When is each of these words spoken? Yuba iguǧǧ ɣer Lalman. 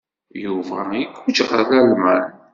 Yuba 0.43 0.79
iguǧǧ 1.01 1.37
ɣer 1.49 1.61
Lalman. 1.75 2.25